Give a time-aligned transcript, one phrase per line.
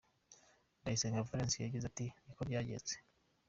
[0.79, 2.93] Ndayisenga Valens yagize ati “Ni ko byagenze.